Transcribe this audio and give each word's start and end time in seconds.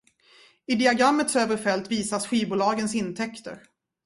I 0.65 0.75
diagrammets 0.75 1.35
övre 1.35 1.57
fält 1.57 1.91
visas 1.91 2.27
skivbolagens 2.27 2.95
intäkter. 2.95 3.63